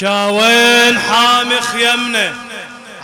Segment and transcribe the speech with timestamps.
[0.00, 2.32] شاوين حامي خيمنا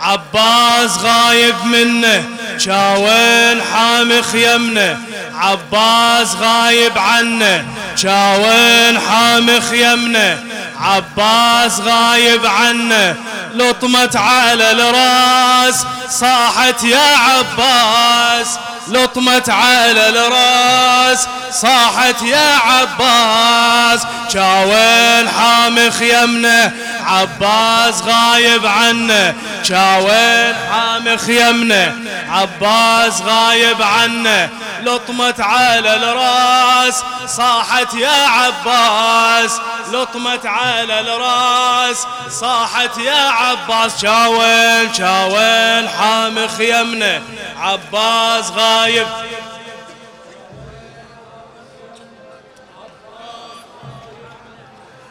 [0.01, 2.23] عباس غايب منه.
[2.57, 4.99] شاوين حامي خيمنا
[5.35, 7.65] عباس غايب عنه.
[7.95, 10.39] شاوين حامي خيمنا
[10.79, 13.15] عباس غايب عنه.
[13.53, 18.47] لطمت على الراس صاحت يا عباس.
[18.89, 24.01] لطمت على الراس صاحت يا عباس.
[24.33, 26.73] شاوين حامي خيمنا
[27.05, 31.95] عباس غايب عنا شاوين حامي خيمنا
[32.29, 34.49] عباس غايب عنا
[34.83, 39.51] لطمت على الراس صاحت يا عباس.
[39.91, 41.97] لطمت على الراس
[42.39, 44.01] صاحت يا عباس.
[44.01, 47.21] شاوين شاوين حامي خيمنا
[47.59, 48.76] عباس غايب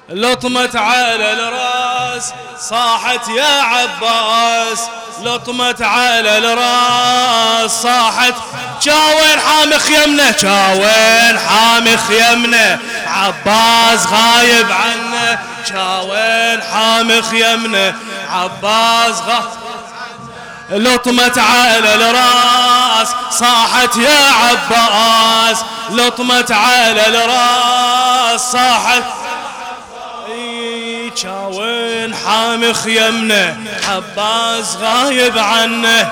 [0.08, 4.80] لطمت على الراس صاحت يا عباس.
[5.22, 8.34] لطمت على الراس صاحت.
[8.80, 15.38] شاوين حامي خيمنا شاوين حامي خيمنا عباس غايب عنا
[15.68, 17.94] شاوين حامي خيمنا
[18.30, 19.44] عباس غايب
[20.70, 22.75] لطمت على الراس
[23.30, 25.58] صاحت يا عباس.
[25.90, 29.02] لطمت على الراس صاحت.
[31.52, 33.56] وين حامي خيمنا
[33.88, 36.10] عباس غايب عنه.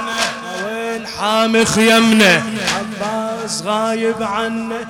[0.65, 2.43] وين حامي خيمنا
[2.77, 4.87] عباس غايب عنه.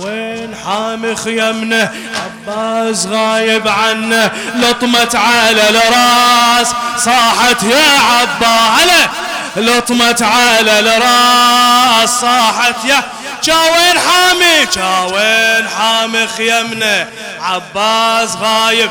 [0.00, 1.92] وين حامي خيمنا
[2.24, 4.30] عباس غايب عنه.
[4.54, 6.68] لطمت على الراس
[7.04, 9.08] صاحت يا عباس.
[9.56, 13.02] لطمت على الراس صاحت يا.
[13.48, 14.66] وين حامي؟
[15.12, 17.08] وين حامي خيمنا؟
[17.40, 18.90] عباس غايب.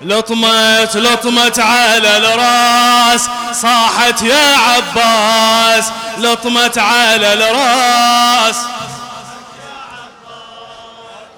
[0.00, 5.84] لطمت لطمت على الراس صاحت يا عباس.
[6.18, 8.56] لطمت على الراس.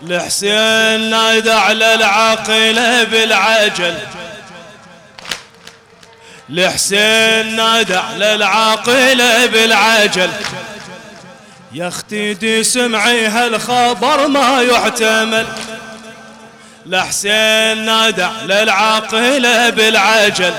[0.03, 3.99] الحسين نادى على العاقلة بالعجل.
[6.51, 10.31] الحسين نادى على العاقلة بالعجل.
[11.73, 15.47] يا أختي دي سمعي هالخبر ما يحتمل.
[16.87, 20.55] لحسين نادى للعاقلة بالعجل.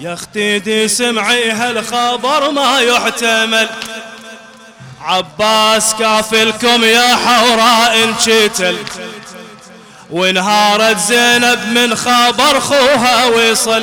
[0.00, 3.68] يا أختي دي سمعي هالخبر ما يحتمل.
[5.04, 8.76] عباس كافلكم يا حوراء انشتل
[10.10, 13.82] وانهارت زينب من خبر خوها وصل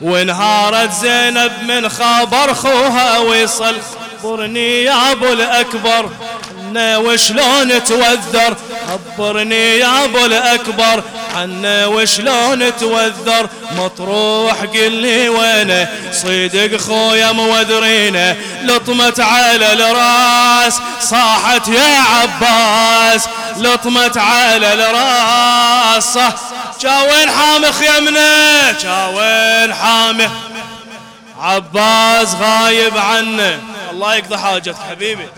[0.00, 3.76] وانهارت زينب من خبر خوها وصل
[4.22, 6.10] خبرني يا أبو الأكبر
[6.76, 8.56] وشلون توذر
[8.88, 11.02] خبرني يا أبو الأكبر
[11.36, 22.00] عنا وشلون توذر؟ مطروح قل لي وينه؟ صيدق خويا موذرينه لطمت على الراس صاحت يا
[22.00, 23.28] عباس.
[23.56, 26.18] لطمت على الراس
[26.80, 30.28] جاوين حامي خيمنا جاوين حامي
[31.40, 33.60] عباس غايب عنه.
[33.90, 35.28] الله يقضي حاجتك حبيبي.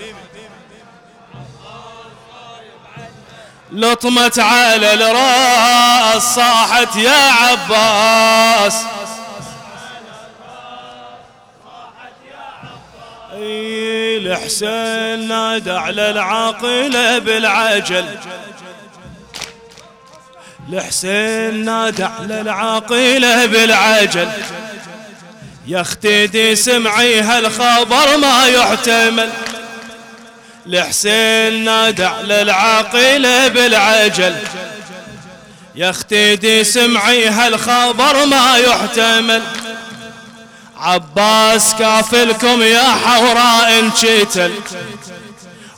[3.74, 8.74] لطمت على الرأس صاحت يا عباس.
[13.36, 18.18] الحسين نادى على العاقلة بالعجل.
[20.72, 24.28] الحسين نادى على العاقلة بالعجل.
[25.66, 29.30] يا أختي دي سمعي هالخبر ما يحتمل.
[30.66, 34.36] الحسين نادى على العاقلة بالعجل.
[35.74, 39.42] يا أختي سمعي هالخبر ما يحتمل.
[40.76, 44.52] عباس كافلكم يا حوراء انشتل.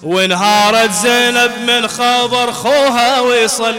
[0.03, 3.77] وانهارت زينب من خبر خوها وصل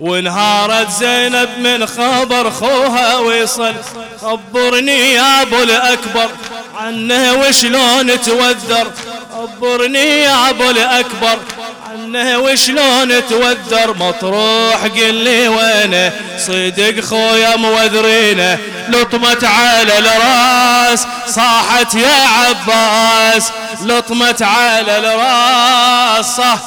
[0.00, 3.74] وانهارت زينب من خبر خوها وصل
[4.22, 6.30] خبرني يا أبو الأكبر
[6.74, 8.90] عنه وشلون توذر
[9.44, 11.38] خبرني يا أبو الأكبر
[11.90, 18.58] عنه وشلون توذر مطروح؟ قل لي وينه؟ صدق خويا موذرينه
[18.88, 23.50] لطمت على الراس صاحت يا عباس.
[23.82, 26.36] لطمت على الراس.
[26.36, 26.58] صح.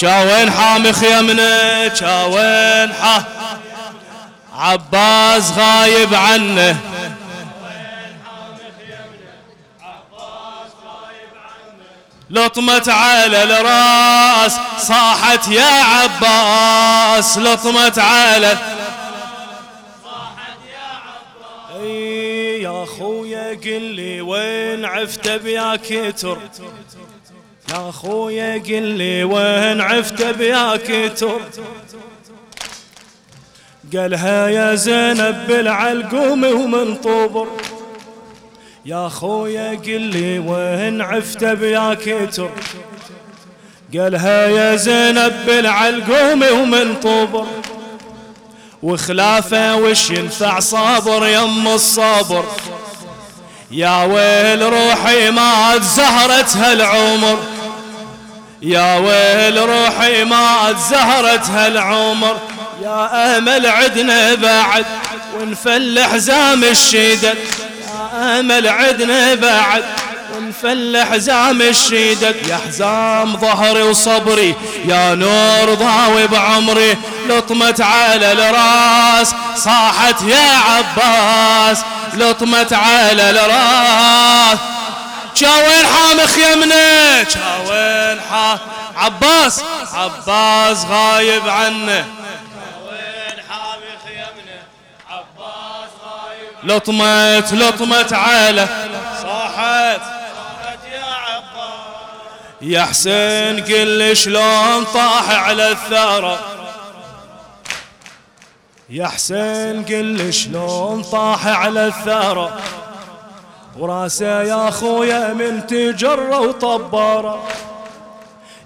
[0.00, 3.22] شاوين حامي خيمنا شاوين حا؟
[4.58, 6.76] عباس غايب عنه.
[12.36, 17.38] لطمت على الراس صاحت يا عباس.
[17.38, 18.58] لطمت على
[22.60, 26.38] يا خويا قل لي وين عفت بياك تر
[27.70, 31.40] يا خويا قل لي وين عفت بياك تر
[33.94, 37.48] قالها يا زينب بالعلقوم ومن طوبر.
[38.86, 42.50] يا خويا قل لي وين عفت بياك تر
[43.94, 47.46] قالها يا زينب بالعلقوم ومن طوبر.
[48.82, 52.44] وخلافة وش ينفع صابر يم الصبر
[53.70, 57.38] يا ويل روحي ما زهرت هالعمر.
[58.62, 62.36] يا ويل روحي ما زهرت هالعمر.
[62.82, 64.86] يا امل عدنا بعد
[65.40, 67.38] ونفل حزام الشدد
[68.16, 69.84] امل عدنا بعد.
[70.34, 74.54] ونفل حزام الشدد يا حزام ظهري وصبري.
[74.84, 76.96] يا نور ضاوي بعمري.
[77.28, 79.34] لطمت على الراس.
[79.56, 81.78] صاحت يا عباس.
[82.14, 84.58] لطمت على الراس.
[85.34, 88.58] شاوين حامخ يمنه شاوين حا
[88.96, 89.62] عباس.
[89.94, 92.04] عباس غايب عنه.
[96.64, 98.68] لطمت لطمت على
[99.22, 100.00] صاحت.
[102.62, 106.38] يا حسين قل شلون طاح على الثرى.
[108.90, 112.52] يا حسين قل شلون طاح على الثرى.
[113.78, 117.48] وراسه يا خويا من تجرة وطبارة.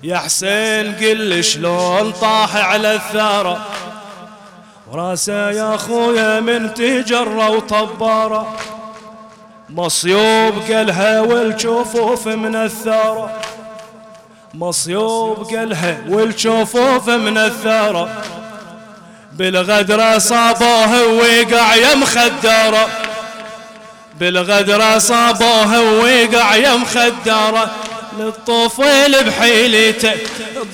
[0.03, 3.61] يا حسين قل شلون طاح على الثرى.
[4.93, 8.57] وراسه يا خويا من تجرة وطبارة.
[9.71, 13.31] مصيوب قلها والجفوف من الثرى
[14.55, 18.09] مصيوب قلها والجفوف من الثرى
[19.33, 22.89] بالغدرة صابوه وقع يا مخدرة
[24.21, 27.71] بالغدرة صابوه وقع يا مخدرة
[28.19, 30.12] للطفل بحيلته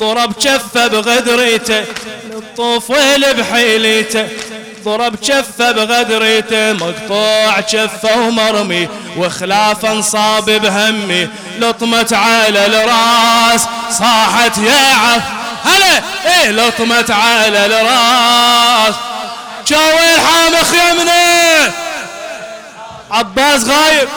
[0.00, 1.84] ضرب كفه بغدريته.
[2.30, 4.28] للطفل بحيلته
[4.84, 6.72] ضرب كفه بغدريته.
[6.72, 11.28] مقطوع كفه ومرمي وخلافا انصاب بهمي.
[11.58, 15.22] لطمت على الراس صاحت يا عف.
[15.64, 18.94] هلا إيه لطمت على الراس.
[19.66, 21.72] جاوي حامخ يمنه
[23.10, 24.08] عباس غايب.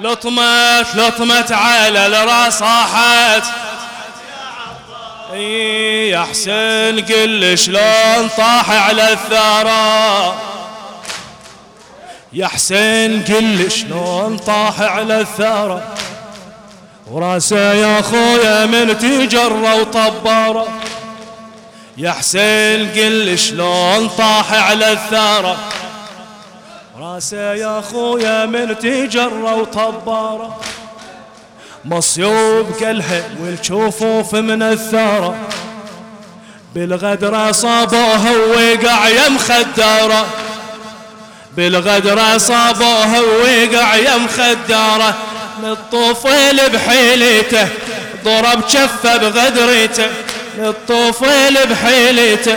[0.00, 3.42] لطمت لطمت على الراس صاحت
[5.34, 10.34] يا حسين قل شلون طاح على الثرى.
[12.32, 15.82] يا حسين قل شلون طاح على الثرى.
[17.10, 20.68] وراسه يا خويا من تجرى وطبارة
[21.96, 25.56] يا حسين قل شلون طاح على الثرى.
[27.00, 30.60] راسه يا خويا من تجرى وطبارة.
[31.84, 35.34] مصيوب كلها والجفوف من الثرى
[36.74, 40.26] بالغدرة صابوه ووقع يا مخدرة
[41.56, 45.14] بالغدرة صابوه ووقع يا مخدرة
[45.62, 47.68] للطفل بحيلته
[48.24, 50.06] ضرب كفه بغدرته
[50.58, 52.56] للطفل بحيلته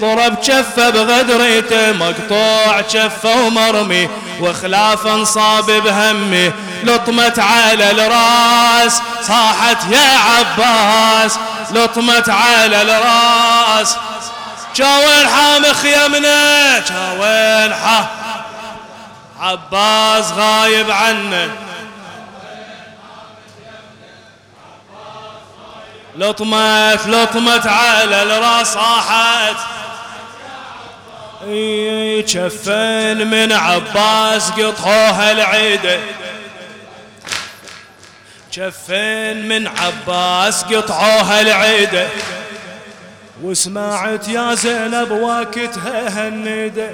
[0.00, 4.08] ضرب كفه بغدريته مقطوع كفه ومرمي
[4.40, 6.52] وخلافا انصاب بهمي.
[6.84, 11.38] لطمت على الراس صاحت يا عباس.
[11.70, 13.96] لطمت على الراس.
[14.76, 18.06] جاوين حامخ يمنه جاوين حا
[19.40, 21.50] عباس غايب عنه.
[26.16, 29.56] لطمت لطمت على الراس صاحت.
[31.54, 35.98] يشفن من عباس قطعوها العيدة
[38.50, 42.06] شفن من عباس قطعوها العيدة
[43.42, 46.90] وسمعت يا زينب واكتها هالندة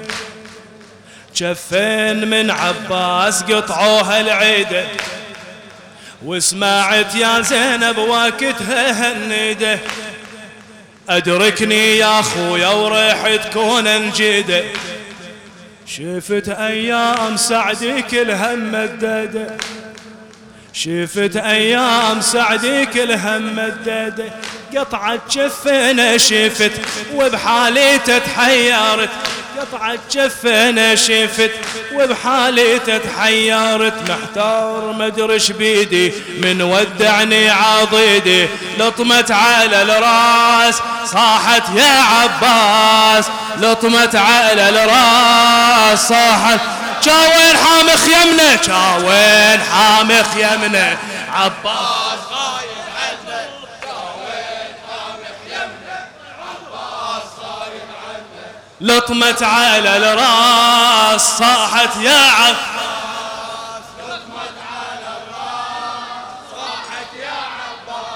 [1.33, 4.85] شفن من عباس قطعوها العيدة
[6.25, 9.79] وسمعت يا زينب واكتها هالندة
[11.09, 14.63] أدركني يا خويا وريح تكون انجدة
[15.87, 19.57] شفت أيام سعدي كلها مددة
[20.73, 24.25] شفت أيام سعدي كلها مددة
[24.77, 26.71] قطعت شفنا شفت
[27.15, 29.09] وبحالي تتحيرت.
[29.59, 31.51] قطعت جفنا شفت
[31.93, 38.47] وبحالي تتحيرت محتار مدرش بيدي من ودعني عضيدي
[38.79, 40.75] لطمت على الراس
[41.11, 43.25] صاحت يا عباس
[43.57, 46.59] لطمت على الراس صاحت.
[47.05, 50.97] شاوين حامخ يمنا شاوين حامخ يمنا
[51.33, 52.04] عباس.
[58.85, 62.55] لطمت على الراس صاحت يا عباس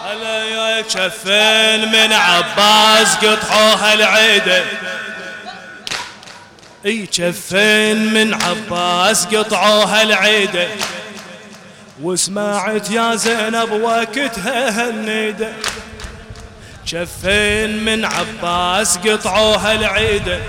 [0.05, 4.63] هلا يا كفين من عباس قطعوها العيده
[6.85, 10.67] اي كفين من عباس قطعوها العيده
[12.01, 15.53] وسمعت يا زينب وقتها هالنيده
[16.91, 20.39] كفين من عباس قطعوها العيده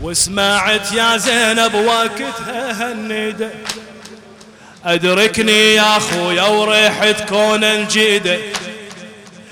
[0.00, 3.50] وسمعت يا زينب وقتها هالنيده
[4.84, 8.38] أدركني يا خويا وريحة كون الجيدة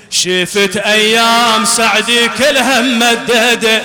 [0.09, 3.81] شفت أيام سعدي كلها ممددة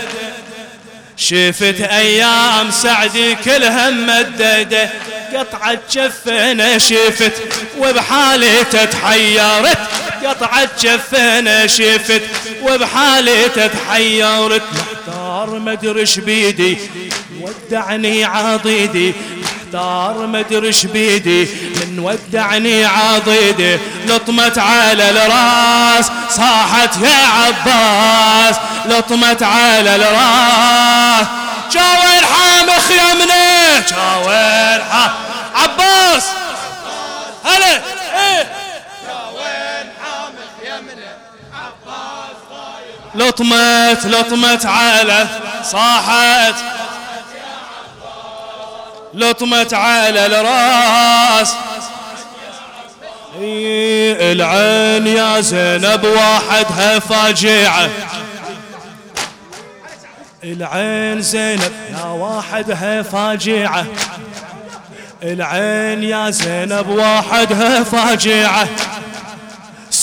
[1.16, 4.90] شفت أيام سعدي كلها ممددة
[5.34, 7.32] قطعت جفنا شفت
[7.78, 9.78] وبحالي تتحيرت.
[10.26, 12.22] قطعت جفنا شفت
[12.62, 14.62] وبحالي تتحيرت.
[14.72, 16.78] محتار مدرش بيدي
[17.40, 19.14] ودعني عضيدي.
[19.42, 23.78] محتار مدرش بيدي من ودعني عضيدي.
[24.06, 28.56] لطمت على الراس صاحت يا عباس.
[28.86, 31.26] لطمت على الراس.
[31.72, 35.12] جاوين حامخ يمنه جاوين حامخ
[35.54, 36.24] عباس.
[37.44, 37.97] هلا.
[43.18, 45.26] لطمت لطمت على
[45.62, 46.54] صاحت.
[49.14, 51.54] لطمت على الراس
[54.20, 57.88] العين يا زينب واحدها فاجعة.
[60.44, 63.86] العين زينب يا واحدها فاجعة.
[65.22, 68.68] العين يا زينب واحدها فاجعة.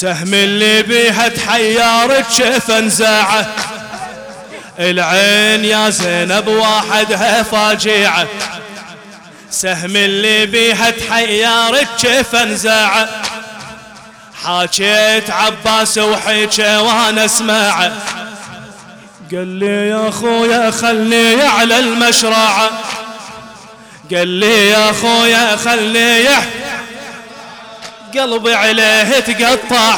[0.05, 3.47] سهم اللي بيها تحيرت شيف انزاعه.
[4.79, 8.27] العين يا زينب واحدها فاجعه.
[9.51, 13.09] سهم اللي بيها تحيرت كيف انزاعه.
[14.43, 17.91] حاكيت عباس وحيكه وأنا اسمعه.
[19.31, 22.69] قال لي يا خويا خلني على المشرعة.
[24.15, 26.23] قال لي يا خويا خلني
[28.13, 29.95] قلبي عليه تقطع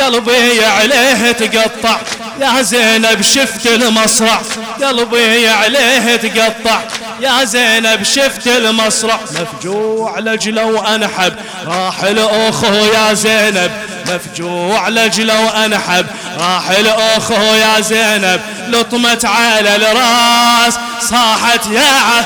[0.00, 1.96] قلبي عليه تقطع.
[2.40, 4.40] يا زينب شفت المصرع
[4.82, 6.80] قلبي عليه تقطع.
[7.20, 9.18] يا زينب شفت المصرع.
[9.30, 11.34] مفجوع لجلو انحب
[11.66, 13.70] راح الاخو يا زينب.
[14.08, 16.06] مفجوع لجلو انحب
[16.38, 18.40] راح الاخو يا زينب.
[18.68, 22.24] لطمت على الراس صاحت يا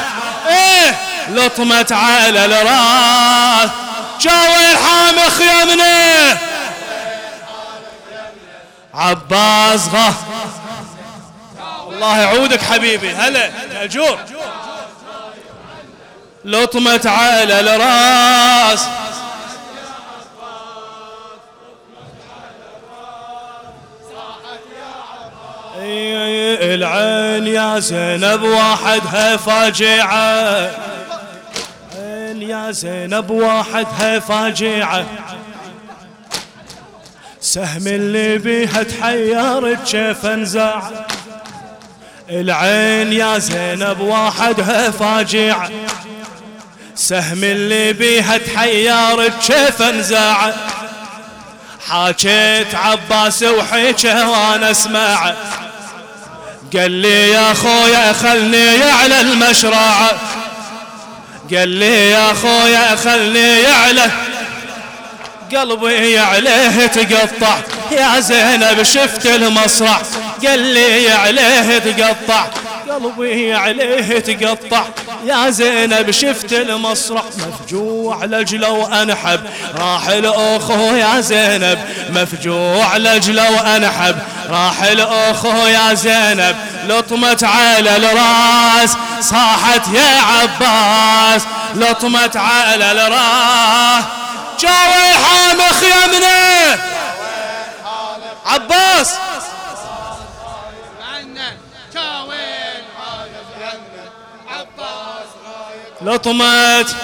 [0.49, 0.99] إيه
[1.29, 3.71] لطمت على الراس.
[4.21, 6.39] جاوي الحامخ يمنه
[8.95, 10.15] عباس غه
[11.89, 13.11] الله يعودك حبيبي.
[13.11, 14.19] هلا مأجور
[16.45, 18.87] لطمة على الراس
[26.63, 30.71] العين يا زينب واحدها فاجعة
[32.49, 35.07] يا زينب واحدها فاجعة.
[37.41, 40.91] سهم اللي بيها تحيرت كيف انزاع
[42.31, 45.71] العين يا زينب واحدها فاجعة.
[46.95, 50.53] سهم اللي بيها تحيرت كيف انزاع
[51.89, 55.35] حاكيت عباس وحيكه وأنا اسمع.
[56.77, 60.11] قال لي يا خويا خلني على المشرع.
[61.55, 64.11] قال لي يا خويا خلني على
[65.57, 67.59] قلبي عليه تقطع.
[67.93, 70.03] يا زينب شفت المصرع.
[70.47, 72.47] قال لي عليه تقطع.
[72.91, 74.85] قلبي عليه تقطع.
[75.27, 77.23] يا زينب شفت المصرع.
[77.37, 79.41] مفجوع لجلو انحب
[79.77, 81.79] راح الاخو يا زينب.
[82.11, 84.17] مفجوع لجلو انحب
[84.51, 86.57] راح الاخو يا زينب.
[86.89, 91.43] لطمت على الراس صاحت يا عباس.
[91.75, 94.05] لطمت على الراس.
[94.61, 96.79] جاوي حامخ يمنه
[98.47, 99.15] عباس.
[106.03, 106.97] لطمت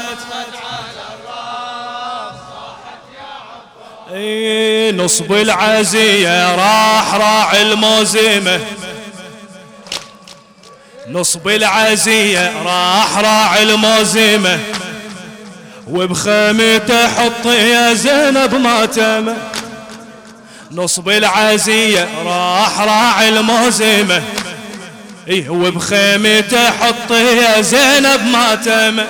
[4.11, 8.61] اي نصب العزية راح راع الموزمة
[11.11, 14.59] نصب العزية راح راع الموزمة
[15.89, 19.37] وبخيمته حط يا زينب ماتمة.
[20.71, 24.23] نصب العزية راح راع الموزمة
[25.29, 29.07] إيه وبخيمته حط يا زينب ماتمة.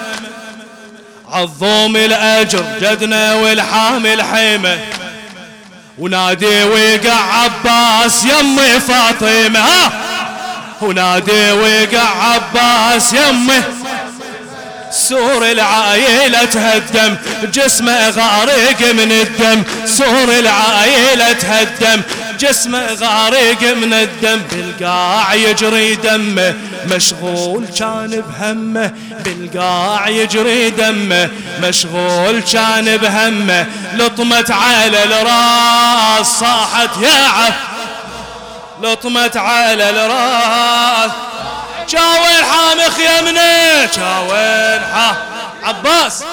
[1.28, 4.78] عظوم الأجر جدنا والحامل حيمة
[5.98, 9.60] ونادي ويقع عباس يمي فاطمة.
[9.60, 10.03] ها!
[10.84, 13.62] ونادي ويقع عباس يمي
[14.90, 17.16] سور العائلة تهدم
[17.52, 19.62] جسمه غارق من الدم.
[19.86, 22.02] سور العائلة تهدم
[22.40, 24.40] جسمه غارق من الدم.
[24.52, 26.54] بالقاع يجري دمه
[26.90, 28.90] مشغول كان بهمه.
[29.24, 31.30] بالقاع يجري دمه
[31.62, 33.66] مشغول كان بهمه.
[33.94, 37.54] لطمت على الراس صاحت يا عف
[38.82, 41.10] لطمت على الراس.
[41.86, 45.16] شاوين حامخ يمنه شاوين حا؟
[45.62, 46.24] عباس.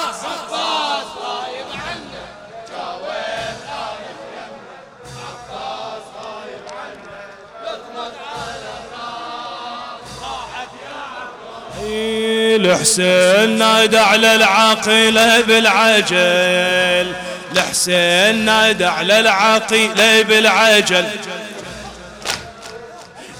[12.55, 17.15] الحسين نادى على العاقلة بالعجل.
[17.51, 21.05] الحسين نادى على العاقلة بالعجل.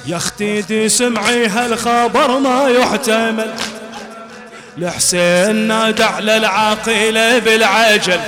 [0.06, 3.54] يا أختي دي سمعي هالخبر ما يحتمل.
[4.78, 8.20] الحسين نادى على العاقلة بالعجل.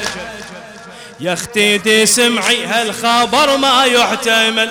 [1.20, 4.70] يا أختي دي سمعي هالخبر ما يحتمل.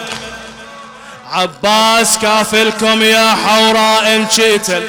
[1.30, 4.82] عباس كافلكم يا حوراء انشتل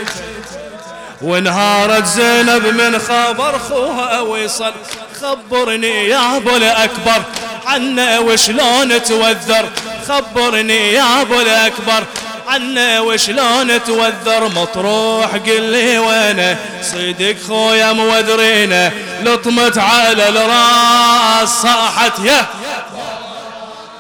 [1.22, 4.74] وانهارت زينب من خبر خوها ويصل.
[5.22, 7.24] خبرني يا أبو الأكبر.
[7.67, 9.69] عنا وشلون توذر؟
[10.08, 12.04] خبرني يا أبو الأكبر.
[12.47, 21.49] عنا وشلون توذر؟ مطروح قل لي وينه؟ صدق خويا موذرينه لطمت على الراس.
[21.62, 22.45] صاحت يا.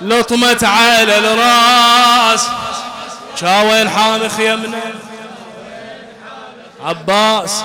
[0.01, 2.47] لطمت على الراس.
[3.41, 4.81] شاوين حامخ يمنه
[6.85, 7.63] عباس.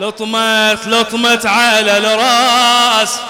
[0.00, 3.20] لطمت لطمت على الراس.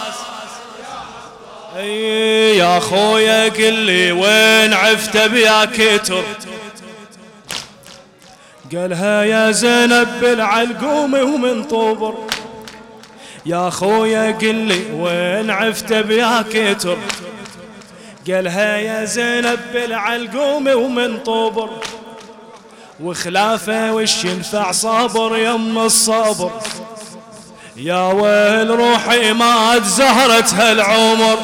[1.76, 6.24] أي يا خويا قل لي وين عفت بيا كتر.
[8.72, 12.14] قالها يا زينب بالعلقوم ومن طوبر.
[13.46, 16.98] يا خويا قل لي وين عفت بيا كتر.
[18.28, 21.70] قالها يا زينب بالعلقوم ومن طوبر.
[23.03, 26.51] وخلافه وش ينفع صبر يم الصبر
[27.77, 31.39] يا ويل روحي ما زهرت هالعمر.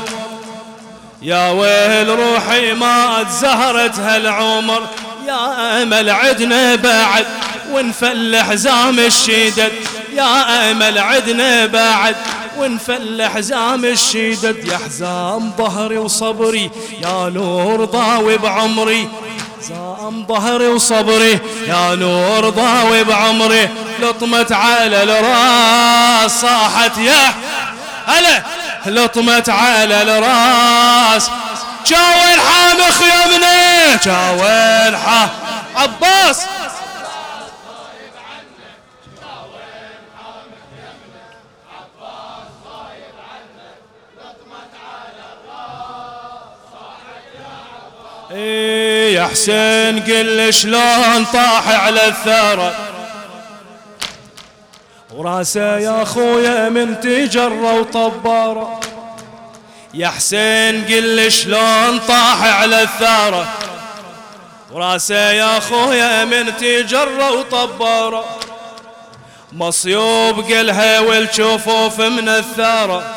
[1.22, 4.82] يا ويل روحي ما زهرت هالعمر.
[5.28, 7.26] يا أمل عدنا بعد
[7.72, 9.72] ونفل حزام الشدد
[10.12, 12.16] يا أمل عدنا بعد
[12.58, 16.70] ونفل حزام الشدد يا حزام ظهري وصبري
[17.02, 19.08] يا نور ضاوي بعمري.
[19.62, 27.34] زام ظهري وصبري يا نور ضاوي بعمري لطمت على الراس صاحت يا
[28.06, 28.42] هلا
[28.86, 31.30] لطمت على الراس.
[31.84, 35.28] شاوين حامخ يا ابني شاوين حا
[35.76, 36.40] عباس.
[48.36, 52.74] إيه يا حسين قل شلون طاح على الثرى.
[55.14, 58.80] وراسه يا خويا من تجرى وطبارة.
[59.94, 63.48] يا حسين قل شلون طاح على الثارة
[64.72, 68.24] وراسه يا خويا من تجرى وطبارة.
[69.52, 73.14] مصيوب قلها والجفوف من الثارة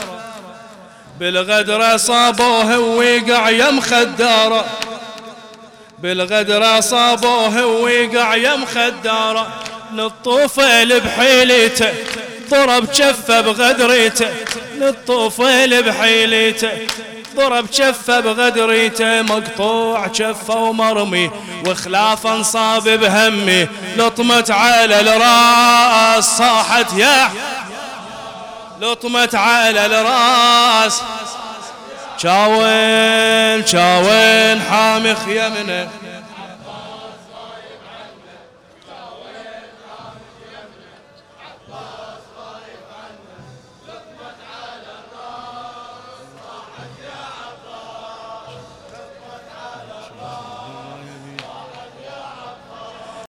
[1.20, 4.66] بالغدرة صابوه ووقع يم خدارة.
[6.02, 9.48] بالغدرة صابوه ووقع يم خدارة
[9.94, 11.94] للطفل بحيلته
[12.50, 14.30] ضرب جفه بغدريته
[14.76, 16.72] للطفل بحيلته
[17.36, 21.32] ضرب جفه بغدريته مقطوع جفه ومرمي
[21.68, 27.32] وخلافا انصاب بهمي لطمت على الراس صاحت يا
[28.82, 31.02] لطمت على الراس.
[32.22, 35.88] شاوين شاوين حامي خيمنا